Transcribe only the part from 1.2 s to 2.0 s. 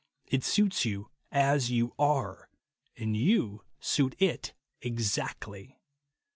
as you